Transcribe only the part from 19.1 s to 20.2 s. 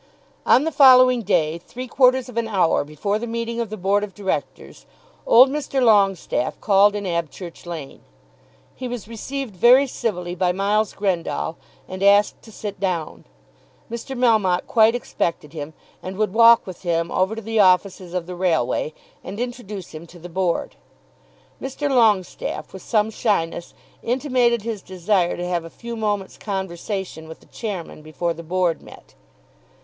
and introduce him to